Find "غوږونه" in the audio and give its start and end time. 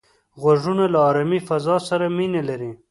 0.41-0.85